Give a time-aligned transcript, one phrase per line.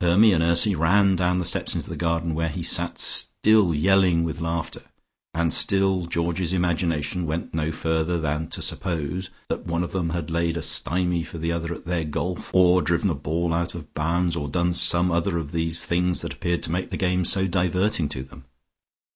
[0.00, 4.22] Hermy and Ursy ran down the steps into the garden where he sat still yelling
[4.22, 4.82] with laughter,
[5.34, 10.30] and still Georgie's imagination went no further than to suppose that one of them had
[10.30, 13.92] laid a stymie for the other at their golf, or driven a ball out of
[13.94, 17.48] bounds or done some other of these things that appeared to make the game so
[17.48, 18.44] diverting to them.